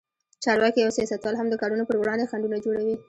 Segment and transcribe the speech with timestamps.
[0.43, 2.95] چارواکي او سیاستوال هم د کارونو پر وړاندې خنډونه جوړوي.